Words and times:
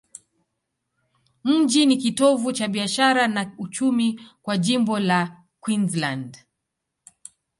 Mji 1.43 1.85
ni 1.85 1.97
kitovu 1.97 2.51
cha 2.53 2.67
biashara 2.67 3.27
na 3.27 3.53
uchumi 3.57 4.19
kwa 4.41 4.57
jimbo 4.57 4.99
la 4.99 5.43
Queensland. 5.59 6.37